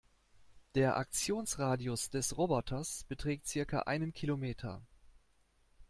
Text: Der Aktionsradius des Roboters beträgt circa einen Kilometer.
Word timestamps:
Der 0.73 0.97
Aktionsradius 0.97 2.09
des 2.09 2.35
Roboters 2.35 3.03
beträgt 3.07 3.45
circa 3.47 3.81
einen 3.81 4.13
Kilometer. 4.13 4.81